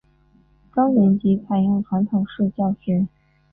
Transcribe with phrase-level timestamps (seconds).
[0.71, 3.05] 高年级采用传统式教学。